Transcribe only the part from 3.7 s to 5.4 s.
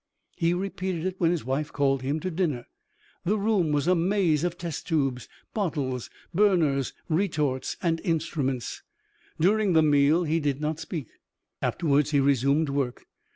was a maze of test tubes,